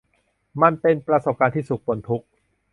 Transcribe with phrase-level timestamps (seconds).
[0.61, 2.25] มันเป็นประสบการณ์ที่สุขปนทุกข์